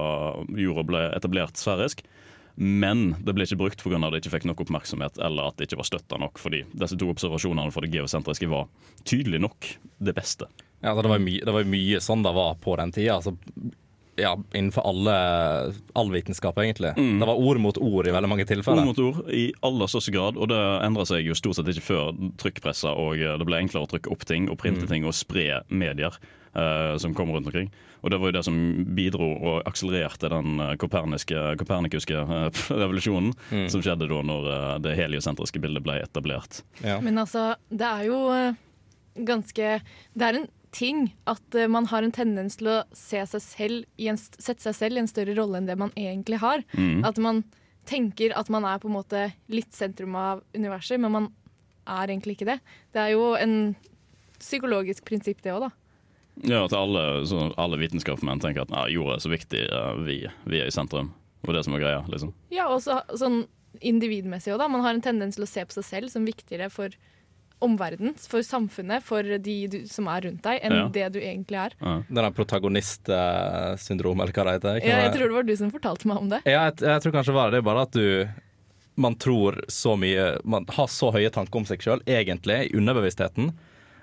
[0.61, 2.05] jorda ble etablert sfærisk.
[2.55, 3.99] Men det ble ikke brukt pga.
[3.99, 6.39] at det ikke fikk nok oppmerksomhet eller at det ikke var støtta nok.
[6.41, 8.67] fordi disse to observasjonene for det geosentriske var
[9.03, 10.49] tydelig nok det beste.
[10.81, 13.19] Ja, altså, det, var mye, det var mye sånn det var på den tida.
[13.19, 13.35] Altså,
[14.19, 15.13] ja, innenfor alle,
[15.93, 16.93] all vitenskap, egentlig.
[16.95, 18.83] Det var ord mot ord i veldig mange tilfeller.
[18.83, 21.85] Ord mot ord i aller største grad, og det endra seg jo stort sett ikke
[21.85, 22.11] før
[22.41, 25.61] trykkpressa og eh, det ble enklere å trykke opp ting og printe ting og spre
[25.69, 26.17] medier
[26.53, 27.71] eh, som kom rundt omkring.
[28.01, 28.57] Og det var jo det som
[28.97, 33.33] bidro og akselererte den eh, koperniske, kopernikuske eh, revolusjonen
[33.71, 36.63] som skjedde da når eh, det heliosentriske bildet ble etablert.
[36.81, 36.97] Ja.
[37.03, 38.19] Men altså, det er jo
[39.27, 39.71] ganske
[40.15, 44.07] Det er en ting at man har en tendens til å se seg selv i
[44.07, 46.63] en, sette seg selv i en større rolle enn det man egentlig har.
[47.03, 47.43] At man
[47.89, 51.27] tenker at man er på en måte litt sentrum av universet, men man
[51.83, 52.57] er egentlig ikke det.
[52.95, 53.75] Det er jo en
[54.39, 55.71] psykologisk prinsipp, det òg, da.
[56.47, 57.01] Ja, at alle,
[57.61, 59.61] alle vitenskapsmenn tenker at nei, jorda er så viktig,
[60.07, 61.11] vi, vi er i sentrum.
[61.47, 62.33] Og det som er greia, liksom.
[62.53, 63.43] Ja, og sånn
[63.81, 64.67] individmessig òg, da.
[64.69, 66.93] Man har en tendens til å se på seg selv som viktigere for
[67.61, 70.85] omverdenen, for samfunnet, for de du, som er rundt deg, enn Ja.
[70.89, 71.75] det du egentlig er.
[72.09, 74.79] Denne protagonistsyndromet, eller hva det heter.
[74.87, 76.41] Ja, jeg tror det var du som fortalte meg om det.
[76.49, 77.57] Ja, jeg, jeg tror kanskje det var det.
[77.57, 78.41] Det er bare at du
[79.01, 83.53] Man tror så mye Man har så høye tanker om seg sjøl, egentlig, i underbevisstheten,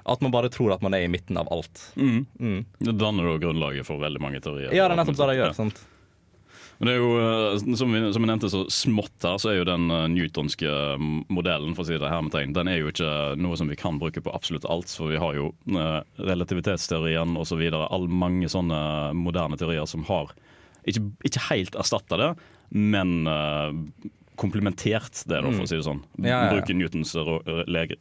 [0.08, 1.84] at man bare tror at man er i midten av alt.
[1.96, 2.64] Mm.
[2.80, 4.72] Det danner jo grunnlaget for veldig mange teorier.
[4.74, 5.46] Ja, det er nettopp det det Ja.
[5.48, 5.54] gjør.
[5.62, 5.84] sant?
[6.78, 9.64] Men det er jo, eh, som vi, som nevnte så smått her, så er jo
[9.66, 10.68] den eh, newtonske
[11.00, 13.98] mm, modellen for å si det hermetegn, den er jo ikke noe som vi kan
[13.98, 14.86] bruke på absolutt alt.
[14.94, 17.64] For vi har jo eh, relativitetsteorien osv.
[17.74, 18.78] All mange sånne
[19.18, 20.30] moderne teorier som har
[20.86, 22.30] ikke, ikke helt erstatta det,
[22.70, 23.74] men eh,
[24.38, 26.05] komplementert det, da, for å si det sånn.
[26.18, 26.27] Mm.
[26.27, 26.53] Ja, ja, ja.
[26.55, 27.14] Bruke Newtons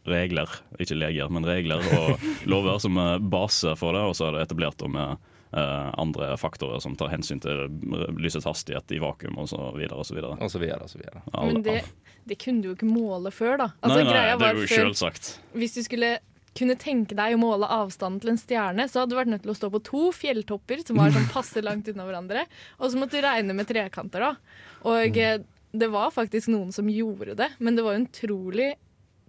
[0.05, 2.99] regler, ikke leger, men regler og lover som
[3.31, 7.39] base for det, og så er det etablert med Uh, andre faktorer som tar hensyn
[7.39, 7.69] til
[8.19, 9.79] lysets hastighet i vakuum osv.
[9.95, 10.17] osv.
[10.19, 11.77] Men det,
[12.27, 13.69] det kunne du jo ikke måle før, da.
[13.79, 15.29] Altså, nei, nei, greia det var er jo selvsagt.
[15.55, 16.17] Hvis du skulle
[16.57, 19.53] kunne tenke deg å måle avstanden til en stjerne, så hadde du vært nødt til
[19.53, 22.47] å stå på to fjelltopper som var sånn passe langt unna hverandre,
[22.81, 24.59] og så måtte du regne med trekanter, da.
[24.89, 25.39] Og eh,
[25.71, 28.69] det var faktisk noen som gjorde det, men det var jo en utrolig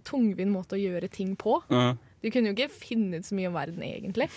[0.07, 1.59] tungvint måte å gjøre ting på.
[1.71, 1.93] Ja.
[2.19, 4.29] Du kunne jo ikke finne ut så mye om verden, egentlig.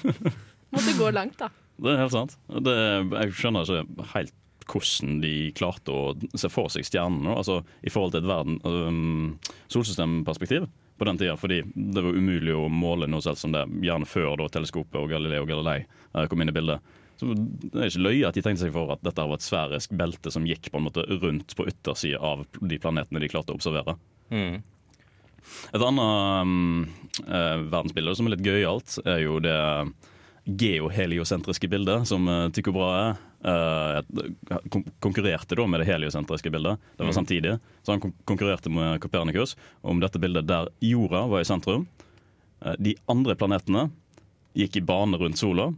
[0.74, 1.50] Måtte gå langt, da.
[1.80, 2.36] Det er helt sant.
[2.60, 4.36] Det, jeg skjønner ikke helt
[4.70, 9.32] hvordan de klarte å se for seg stjernene altså, i forhold til et verden, um,
[9.72, 10.68] solsystemperspektiv
[11.00, 11.34] på den tida.
[11.40, 15.10] Fordi det var umulig å måle noe selv som det, gjerne før da, teleskopet og
[15.10, 16.96] Galileo Galilei eh, kom inn i bildet.
[17.20, 19.92] Så Det er ikke løye at de tenkte seg for at dette var et sfærisk
[20.00, 23.58] belte som gikk på en måte rundt på yttersida av de planetene de klarte å
[23.58, 23.98] observere.
[24.32, 24.62] Mm.
[25.74, 26.86] Et annet um,
[27.26, 29.56] eh, verdensbilde som er litt gøyalt, er jo det
[30.60, 33.12] geoheliosentriske bildet som uh, Tycho Brahe
[33.44, 34.00] eh,
[34.72, 36.80] kon konkurrerte da med det heliosentriske bildet.
[36.96, 37.18] Det var Mm.
[37.18, 37.58] samtidig.
[37.82, 41.86] Så han kon konkurrerte med Copernicus om dette bildet der jorda var i sentrum.
[42.64, 43.90] Eh, de andre planetene
[44.56, 45.72] gikk i bane rundt sola.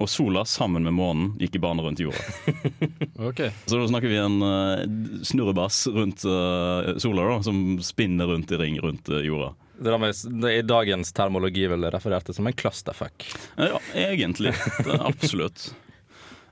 [0.00, 2.22] Og sola sammen med månen gikk i bane rundt jorda.
[3.20, 3.40] Ok.
[3.68, 4.80] Så da snakker vi en uh,
[5.28, 9.50] snurrebass rundt uh, sola, da, som spinner rundt i ring rundt uh, jorda.
[9.80, 10.00] Det er
[10.40, 13.28] det er I dagens termologi vel referert til som en clusterfuck.
[13.60, 14.54] Ja, egentlig.
[14.96, 15.68] Absolutt.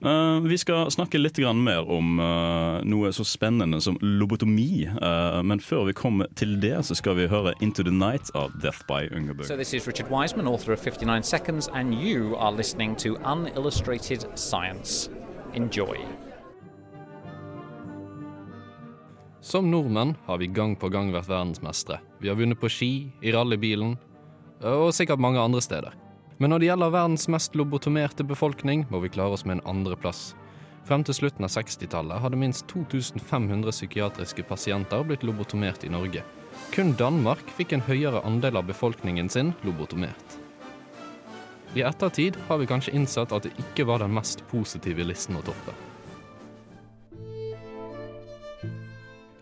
[0.01, 4.87] Eh, vi skal snakke litt grann mer om uh, noe så spennende som lobotomi.
[4.87, 8.55] Uh, men før vi kommer til det, så skal vi høre 'Into the Night' av
[8.63, 9.47] Death by Ungerbug.
[9.47, 14.25] So, this is Richard Wiseman, author of 59 Seconds, and you are listening to Unillustrated
[14.37, 15.11] Science.
[15.55, 15.99] Enjoy.
[19.41, 21.99] Som nordmenn har vi gang på gang vært verdensmestere.
[22.21, 23.97] Vi har vunnet på ski, i rallybilen
[24.63, 25.95] og sikkert mange andre steder.
[26.39, 30.37] Men når det gjelder verdens mest lobotomerte befolkning, må vi klare oss med en andreplass.
[30.87, 36.23] Frem til slutten av 60-tallet hadde minst 2500 psykiatriske pasienter blitt lobotomert i Norge.
[36.73, 40.39] Kun Danmark fikk en høyere andel av befolkningen sin lobotomert.
[41.77, 45.45] I ettertid har vi kanskje innsett at det ikke var den mest positive listen å
[45.45, 45.75] toppe.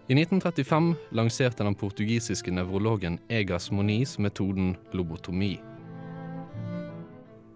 [0.07, 5.57] I 1935 lanserte den portugisiske nevrologen Egas Moniz metoden lobotomi.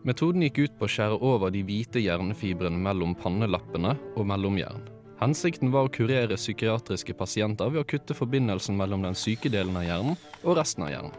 [0.03, 4.87] Metoden gikk ut på å skjære over de hvite hjernefibrene mellom pannelappene og mellomhjern.
[5.21, 9.85] Hensikten var å kurere psykiatriske pasienter ved å kutte forbindelsen mellom den syke delen av
[9.85, 11.19] hjernen og resten av hjernen.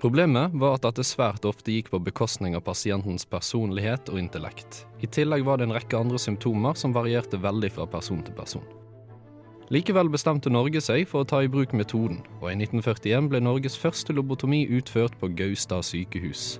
[0.00, 4.86] Problemet var at dette svært ofte gikk på bekostning av pasientens personlighet og intellekt.
[5.04, 8.64] I tillegg var det en rekke andre symptomer som varierte veldig fra person til person.
[9.70, 13.78] Likevel bestemte Norge seg for å ta i bruk metoden, og i 1941 ble Norges
[13.78, 16.56] første lobotomi utført på Gaustad sykehus.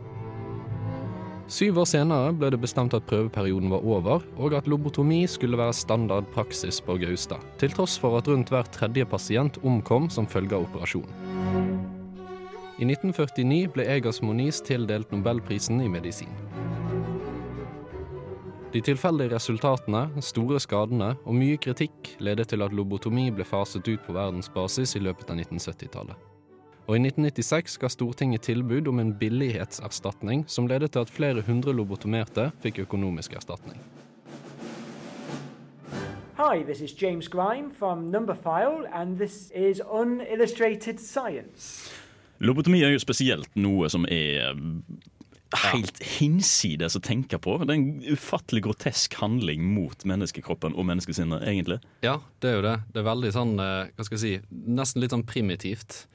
[1.50, 5.74] Syv år senere ble det bestemt at prøveperioden var over, og at lobotomi skulle være
[5.74, 10.54] standard praksis på Gaustad, til tross for at rundt hver tredje pasient omkom som følge
[10.54, 11.10] av operasjonen.
[12.78, 16.30] I 1949 ble Egas Moniz tildelt nobelprisen i medisin.
[18.70, 24.06] De tilfeldige resultatene, store skadene og mye kritikk ledet til at lobotomi ble faset ut
[24.06, 26.29] på verdensbasis i løpet av 1970-tallet.
[26.88, 31.74] Og i 1996 ga Stortinget tilbud om en billighetserstatning som ledet til at flere hundre
[31.76, 33.78] lobotomerte fikk økonomisk erstatning.
[36.40, 41.92] Hi, this is James Grime from Numberphile, and this is Unillustrated Science.
[42.40, 44.56] Lobotomi er jo spesielt noe som er
[45.66, 47.58] helt hinsides å tenke på.
[47.60, 51.80] Det er en ufattelig grotesk handling mot menneskekroppen og menneskesinnet, egentlig.
[52.06, 52.76] Ja, det er jo det.
[52.94, 56.06] Det er veldig sånn, eh, hva skal jeg si, nesten litt sånn primitivt.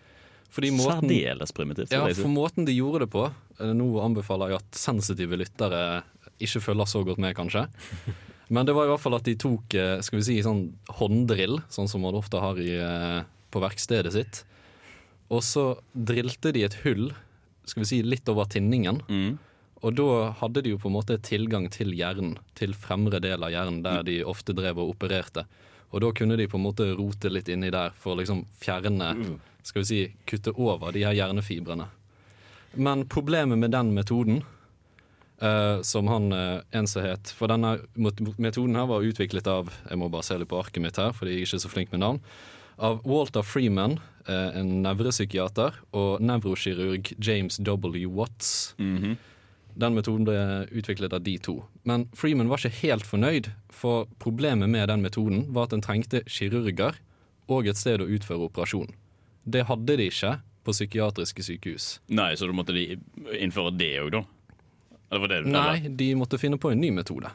[0.56, 1.92] Fordi måten, Særdeles primitivt.
[1.92, 5.82] ja, for måten de gjorde det på eh, Nå anbefaler jeg at sensitive lyttere
[6.40, 7.66] ikke følger så godt med, kanskje.
[8.54, 10.68] Men det var i hvert fall at de tok eh, skal vi si, sånn
[11.00, 14.44] hånddrill, sånn som man ofte har i, eh, på verkstedet sitt.
[15.34, 17.10] Og så drilte de et hull
[17.66, 19.02] skal vi si, litt over tinningen.
[19.86, 23.50] Og da hadde de jo på en måte tilgang til hjernen, til fremre del av
[23.54, 25.48] hjernen, der de ofte drev og opererte.
[25.94, 29.12] Og da kunne de på en måte rote litt inni der for å liksom fjerne
[29.66, 31.88] Skal vi si kutte over de her hjernefibrene.
[32.76, 34.44] Men problemet med den metoden,
[35.42, 40.00] uh, som han uh, en som het For denne metoden her var utviklet av Jeg
[40.00, 42.04] må bare se litt på arket mitt her, fordi jeg er ikke så flink med
[42.04, 42.20] navn.
[42.76, 43.98] Av Walter Freeman,
[44.28, 48.06] uh, en nevropsykiater, og nevrokirurg James W.
[48.12, 48.76] Watts.
[49.76, 50.38] Den metoden ble
[50.72, 51.58] utviklet av de to.
[51.84, 56.22] Men Freeman var ikke helt fornøyd, for problemet med den metoden var at den trengte
[56.32, 56.96] kirurger
[57.52, 58.94] og et sted å utføre operasjon.
[59.46, 61.90] Det hadde de ikke på psykiatriske sykehus.
[62.18, 62.98] Nei, så da måtte de
[63.38, 64.24] innføre det òg, da?
[65.12, 67.30] Eller var det Nei, de måtte finne på en ny metode.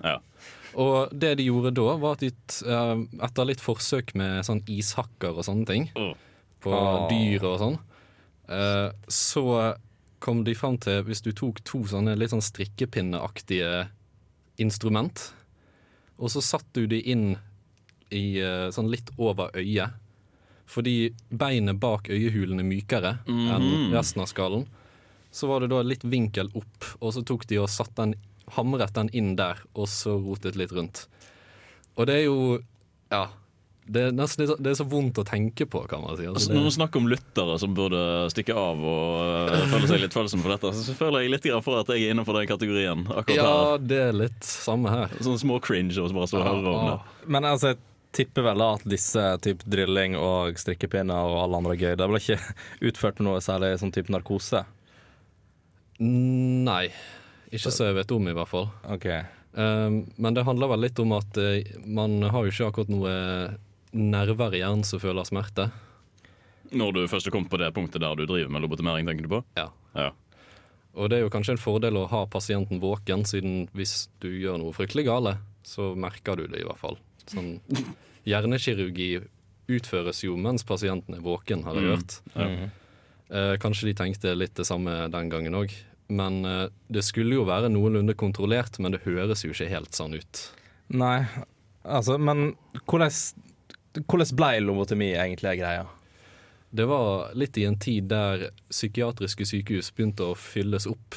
[0.80, 2.32] Og det de gjorde da, var at de,
[2.66, 2.96] eh,
[3.26, 5.86] etter litt forsøk med sånn ishakker og sånne ting,
[6.60, 7.06] på oh.
[7.10, 7.78] dyr og sånn,
[8.50, 9.74] Eh, så
[10.18, 13.86] kom de fram til Hvis du tok to sånne litt sånn strikkepinneaktige
[14.60, 15.30] instrument,
[16.20, 17.38] og så satt du de inn
[18.12, 19.94] i eh, sånn litt over øyet,
[20.70, 23.90] fordi beinet bak øyehulen er mykere enn Mhm.
[23.94, 24.66] resten av skallen,
[25.32, 28.14] så var det da litt vinkel opp, og så tok de og satt den,
[28.56, 31.06] hamret den inn der, og så rotet litt rundt.
[31.96, 32.60] Og det er jo
[33.10, 33.26] Ja.
[33.90, 36.22] Det er nesten litt, så- det er så vondt å tenke på, kan man si.
[36.22, 40.00] Altså, Altså, når vi snakker om lyttere som burde stikke av og uh, føle seg
[40.00, 43.04] litt følsom for dette, så føler jeg litt for at jeg er innenfor den kategorien.
[43.08, 43.78] akkurat Ja, her.
[43.78, 45.08] det er litt samme her.
[45.18, 47.28] Sånn små cringe og bare stå og høre om det.
[47.28, 47.78] Men altså, jeg
[48.16, 52.20] tipper vel da at disse typ drilling og strikkepinner og alle andre gøy, det ble
[52.22, 52.38] ikke
[52.90, 54.64] utført noe særlig sånn type narkose?
[56.00, 56.86] Nei.
[57.50, 58.70] Ikke så jeg vet om, i hvert fall.
[58.94, 59.24] Okay.
[59.52, 63.14] Um, men det handler vel litt om at uh, man har jo ikke akkurat noe
[63.90, 65.68] nerver i hjernen som føler smerte.
[66.70, 69.32] Når du først er kommet på det punktet der du driver med lobotomering, tenker du
[69.32, 69.42] på?
[69.58, 69.66] Ja.
[69.98, 70.12] Ja.
[70.94, 74.58] Og det er jo kanskje en fordel å ha pasienten våken, siden hvis du gjør
[74.62, 76.98] noe fryktelig gale, så merker du det i hvert fall.
[77.30, 77.60] Sånn,
[78.26, 79.10] hjernekirurgi
[79.70, 81.94] utføres jo mens pasienten er våken, har jeg Mm.
[81.96, 82.20] hørt.
[82.34, 82.68] Ja.
[83.30, 85.70] Eh, kanskje de tenkte litt det samme den gangen òg.
[86.08, 90.14] Men eh, det skulle jo være noenlunde kontrollert, men det høres jo ikke helt sånn
[90.18, 90.50] ut.
[90.90, 91.24] Nei,
[91.84, 92.56] altså, men
[92.88, 93.10] hvordan,
[94.08, 95.86] hvordan ble lobotomi egentlig greia?
[96.74, 101.14] Det var litt i en tid der psykiatriske sykehus begynte å fylles opp.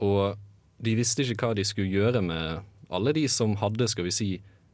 [0.00, 0.36] Og
[0.82, 4.28] de visste ikke hva de skulle gjøre med alle de som hadde, skal vi si,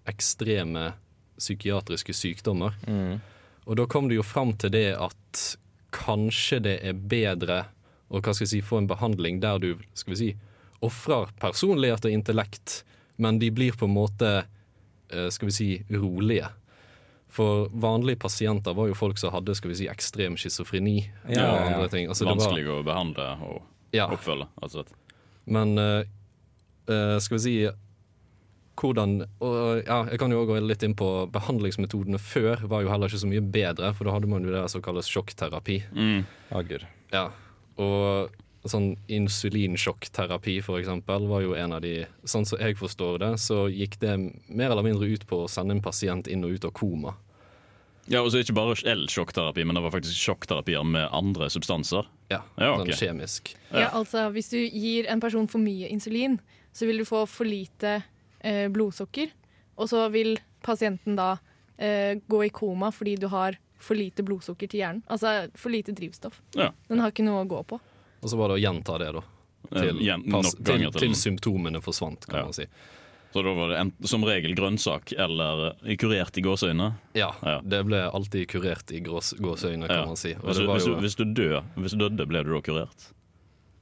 [0.09, 0.93] ekstreme
[1.41, 2.75] psykiatriske sykdommer.
[3.67, 5.43] Og da kom du jo fram til det at
[5.95, 7.65] kanskje det er bedre
[8.11, 10.31] å hva skal jeg si, få en behandling der du skal vi si,
[10.83, 12.81] ofrer personlighet og intellekt,
[13.21, 14.31] men de blir på en måte
[15.11, 16.49] eh, skal vi si, rolige.
[17.31, 20.97] For vanlige pasienter var jo folk som hadde skal vi si, ekstrem schizofreni
[21.29, 21.67] Ja, og ja.
[21.75, 22.09] andre ting.
[22.11, 24.07] Altså, det var- Vanskelig å behandle og Ja.
[24.11, 24.49] oppfølge.
[24.63, 24.85] Altså.
[25.47, 26.05] Men eh,
[26.89, 27.55] eh, skal vi si
[28.81, 32.67] hvordan og, ja, Jeg kan jo også gå litt inn på behandlingsmetodene før.
[32.69, 35.11] var jo heller ikke så mye bedre, for da hadde man jo det som kalles
[35.11, 35.83] sjokkterapi.
[35.93, 36.23] Mm.
[36.51, 36.87] Ja, gud.
[37.13, 37.27] Ja,
[37.81, 38.37] og
[38.69, 43.65] sånn insulinsjokkterapi for eksempel var jo en av de Sånn som jeg forstår det, så
[43.73, 46.75] gikk det mer eller mindre ut på å sende en pasient inn og ut av
[46.77, 47.15] koma.
[48.11, 52.09] Ja, og så Ikke bare el-sjokkterapi, men det var faktisk sjokkterapier med andre substanser.
[52.33, 53.55] Ja, ja sånn kjemisk.
[53.71, 56.41] Ja, altså Hvis du gir en person for mye insulin,
[56.73, 58.01] så vil du få for lite
[58.73, 59.31] blodsukker.
[59.77, 61.39] Og så vil pasienten da
[61.79, 65.03] eh, gå i koma fordi du har for lite blodsukker til hjernen.
[65.09, 66.41] Altså for lite drivstoff.
[66.59, 66.71] Ja.
[66.89, 67.79] Den har ikke noe å gå på.
[68.21, 69.23] Og så var det å gjenta det, da.
[69.71, 72.45] Eh, Til, pass, til, til til symptomene forsvant, kan Ja.
[72.51, 72.67] man si.
[73.33, 76.91] Så da var det en, som regel grønnsak eller eh, kurert i gåseøyne.
[77.15, 77.31] Ja,
[77.63, 80.07] det ble alltid kurert i gås, gåseøyne, kan Ja.
[80.07, 80.35] man si.
[80.35, 81.25] Og Hvis, det du, var hvis, du, jo hvis, du
[81.81, 83.07] hvis du døde, ble du da kurert?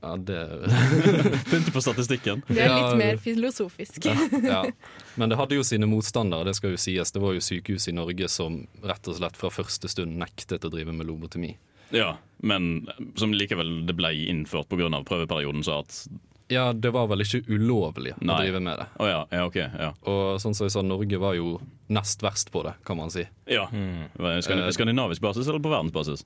[0.00, 0.38] Ja, det
[1.50, 2.42] Begynte på statistikken.
[2.46, 4.04] Det er Ja, litt mer filosofisk.
[4.06, 4.60] ja.
[5.18, 7.10] Men det hadde jo sine motstandere, det skal jo sies.
[7.14, 10.70] Det var jo sykehus i Norge som rett og slett fra første stund nektet å
[10.70, 11.56] drive med lobotomi.
[11.90, 14.90] Ja, men som likevel det ble innført pga.
[15.08, 16.02] prøveperioden, så at
[16.48, 18.86] Ja, det var vel ikke ulovlig å drive med det.
[19.00, 19.90] Oh, ja, ja, okay, Ja.
[20.06, 21.58] Og sånn som jeg sa, Norge var jo
[21.88, 23.26] nest verst på det, kan man si.
[23.50, 23.66] ja.
[23.66, 26.24] Skand Eh, skandinavisk basis eller på verdensbasis?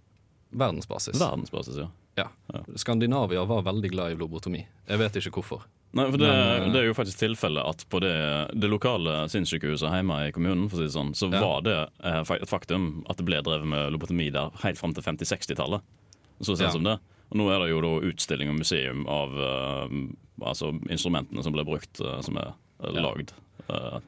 [0.52, 1.16] Verdensbasis.
[1.18, 1.88] Verdensbasis, ja.
[2.18, 2.28] Ja.
[2.76, 4.66] Skandinavia var veldig glad i lobotomi.
[4.88, 5.62] Jeg vet ikke hvorfor.
[5.92, 8.12] Nei, for det, Men, eh, det er jo faktisk tilfellet at på det,
[8.56, 11.40] det lokale sinnssykehuset hjemme i kommunen, for å si det sånn, så Ja.
[11.40, 15.04] var det eh, et faktum at det ble drevet med lobotomi der helt fram til
[15.04, 15.82] 50-60-tallet.
[16.40, 16.70] Så sent Ja.
[16.70, 16.98] som det.
[17.30, 19.88] Og nå er det jo da utstilling og museum av uh,
[20.44, 22.52] altså instrumentene som ble brukt, uh, som er
[22.84, 23.32] uh, lagd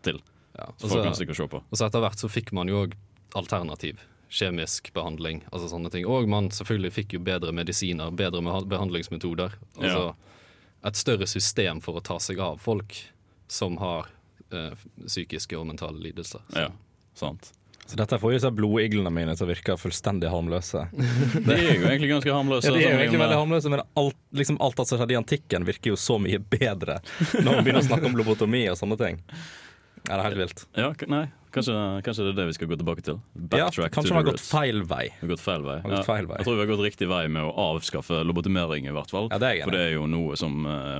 [0.03, 0.21] til.
[0.59, 0.67] Ja.
[0.77, 1.63] Så Og folk kan stikke og se på.
[1.63, 2.93] Og så etter hvert så fikk man jo òg
[3.35, 3.97] alternativ.
[4.35, 6.07] Kjemisk behandling, altså sånne ting.
[6.11, 9.55] Og man selvfølgelig fikk jo bedre medisiner, bedre behandlingsmetoder.
[9.79, 10.09] Altså
[10.85, 12.97] et større system for å ta seg av folk
[13.49, 14.11] som har
[14.53, 14.75] eh,
[15.07, 16.43] psykiske og mentale lidelser.
[16.51, 16.65] Så.
[16.67, 16.73] Ja,
[17.17, 17.53] sant.
[17.85, 20.87] Så dette får jo disse blodiglene mine til å virke fullstendig harmløse.
[21.47, 22.71] De er jo egentlig ganske harmløse.
[22.71, 25.67] Ja, de er jo egentlig veldig harmløse, men alt, liksom alt som skjedde i antikken,
[25.69, 27.03] virker jo så mye bedre
[27.35, 29.21] når man begynner å snakke om lobotomi og sånne ting.
[30.05, 30.63] Ja, det er helt vilt.
[30.77, 31.23] Ja, nei,
[31.55, 33.21] kanskje, kanskje det er det vi skal gå tilbake til.
[33.57, 35.05] Ja, kanskje to man har gått feil vei.
[35.17, 35.77] Vi har gått feil vei.
[35.81, 36.41] Ja, feil vei.
[36.43, 39.31] Jeg tror vi har gått riktig vei med å avskaffe lobotimering, i hvert fall.
[39.33, 39.69] Ja, det er jeg.
[39.71, 40.99] For det er jo noe som uh,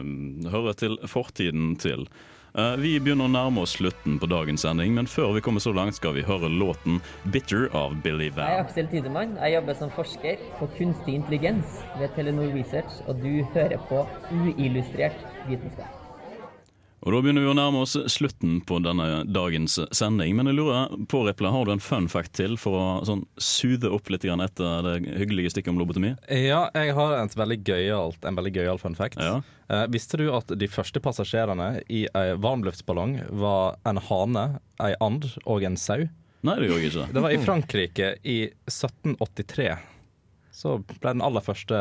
[0.55, 2.07] hører til fortiden til.
[2.55, 5.75] Uh, vi begynner å nærme oss slutten på dagens sending, men før vi kommer så
[5.77, 8.47] langt, skal vi høre låten 'Bitter' av Billy Van.
[8.47, 9.35] Jeg er Aksel Tidemann.
[9.43, 14.01] Jeg jobber som forsker på kunstig intelligens ved Telenor Research, og du hører på
[14.33, 15.94] uillustrert vitenskap.
[17.05, 20.33] Og Da begynner vi å nærme oss slutten på denne dagens sending.
[20.39, 23.91] Men jeg lurer på, Riple, har du en fun fact til for å sånn sude
[23.93, 26.15] opp litt etter det hyggelige stikket om lobotomi?
[26.33, 29.21] Ja, jeg har en veldig gøyalt, en veldig gøyal fun fact.
[29.21, 34.47] Eh, visste du at de første passasjerene i en varmluftsballong var en hane,
[34.81, 36.07] ei and og en sau?
[36.45, 37.09] Nei, det gjorde jeg ikke.
[37.13, 38.39] Det var i Frankrike i
[38.69, 39.75] 1783.
[40.57, 41.77] Så ble den aller første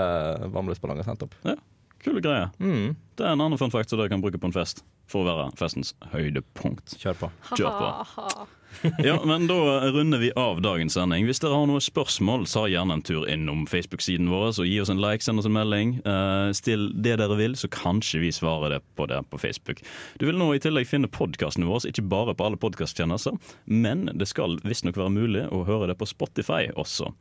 [0.51, 1.39] varmluftsballongen sendt opp.
[1.47, 1.55] Ja,
[2.03, 2.51] Kule greier.
[2.59, 2.97] Mm.
[3.15, 4.84] Det er en annen fun fact som dere kan bruke på en fest.
[5.14, 6.97] For å være festens høydepunkt.
[6.97, 7.32] Kjør på.
[7.53, 8.49] Kjør på.
[8.97, 9.55] Ja, men Da
[9.93, 11.28] runder vi av dagens sending.
[11.28, 14.47] Hvis dere har noen spørsmål, så gjerne en tur innom Facebook-siden vår.
[14.49, 15.99] og Gi oss en like, send oss en melding.
[16.07, 19.84] Uh, still det dere vil, så kanskje vi svarer det på det på Facebook.
[20.18, 23.38] Du vil nå i tillegg finne podkastene våre, ikke bare på alle podkasttjenester,
[23.70, 27.14] men det skal visstnok være mulig å høre det på Spotify også.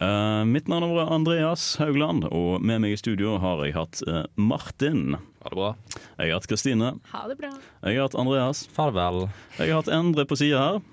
[0.00, 4.24] Eh, mitt navn er Andreas Haugland, og med meg i studio har jeg hatt uh,
[4.36, 5.16] Martin.
[5.40, 5.70] Ha det bra.
[6.18, 6.90] Jeg har hatt Kristine.
[7.14, 7.52] Ha det bra.
[7.80, 8.66] Jeg har hatt Andreas.
[8.76, 9.24] Farvel.
[9.56, 10.84] Jeg har hatt Endre på sida her.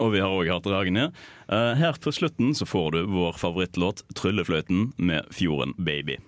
[0.00, 1.14] Og vi har òg hatt Ragnhild.
[1.46, 6.18] Uh, her på slutten så får du vår favorittlåt 'Tryllefløyten' med Fjorden Baby.